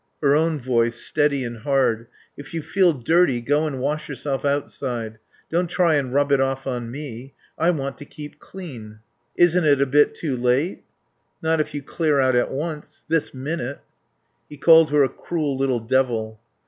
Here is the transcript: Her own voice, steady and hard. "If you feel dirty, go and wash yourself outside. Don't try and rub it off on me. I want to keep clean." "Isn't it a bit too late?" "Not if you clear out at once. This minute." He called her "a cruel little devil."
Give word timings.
Her 0.19 0.33
own 0.35 0.59
voice, 0.59 0.99
steady 0.99 1.43
and 1.43 1.59
hard. 1.59 2.07
"If 2.35 2.55
you 2.55 2.63
feel 2.63 2.91
dirty, 2.91 3.39
go 3.39 3.67
and 3.67 3.79
wash 3.79 4.09
yourself 4.09 4.43
outside. 4.43 5.19
Don't 5.51 5.69
try 5.69 5.93
and 5.93 6.11
rub 6.11 6.31
it 6.31 6.41
off 6.41 6.65
on 6.65 6.89
me. 6.89 7.35
I 7.55 7.69
want 7.69 7.99
to 7.99 8.05
keep 8.05 8.39
clean." 8.39 8.97
"Isn't 9.35 9.63
it 9.63 9.79
a 9.79 9.85
bit 9.85 10.15
too 10.15 10.35
late?" 10.35 10.85
"Not 11.43 11.61
if 11.61 11.75
you 11.75 11.83
clear 11.83 12.19
out 12.19 12.35
at 12.35 12.49
once. 12.49 13.03
This 13.09 13.31
minute." 13.31 13.79
He 14.49 14.57
called 14.57 14.89
her 14.89 15.03
"a 15.03 15.07
cruel 15.07 15.55
little 15.55 15.79
devil." 15.79 16.39